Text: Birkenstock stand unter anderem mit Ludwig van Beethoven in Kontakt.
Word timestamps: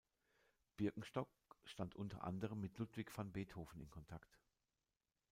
Birkenstock 0.77 1.29
stand 1.63 1.95
unter 1.95 2.23
anderem 2.23 2.59
mit 2.59 2.75
Ludwig 2.79 3.11
van 3.15 3.31
Beethoven 3.31 3.79
in 3.81 3.91
Kontakt. 3.91 4.39